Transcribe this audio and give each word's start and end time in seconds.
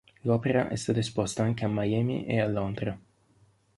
L'opera 0.23 0.67
è 0.67 0.75
stata 0.77 0.97
esposta 0.97 1.43
anche 1.43 1.63
a 1.63 1.67
Miami 1.67 2.25
e 2.25 2.39
a 2.41 2.47
Londra. 2.47 2.99